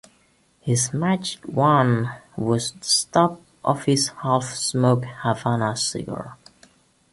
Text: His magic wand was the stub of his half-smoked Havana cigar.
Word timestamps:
His 0.61 0.93
magic 0.95 1.47
wand 1.47 2.07
was 2.35 2.71
the 2.71 2.83
stub 2.83 3.39
of 3.63 3.83
his 3.85 4.07
half-smoked 4.23 5.05
Havana 5.21 5.75
cigar. 5.77 6.39